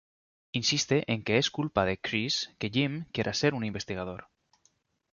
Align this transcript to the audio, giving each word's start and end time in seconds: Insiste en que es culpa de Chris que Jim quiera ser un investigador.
Insiste 0.51 1.03
en 1.13 1.21
que 1.23 1.37
es 1.37 1.51
culpa 1.51 1.85
de 1.85 1.99
Chris 2.01 2.49
que 2.57 2.71
Jim 2.71 3.05
quiera 3.13 3.35
ser 3.35 3.53
un 3.53 3.63
investigador. 3.63 4.29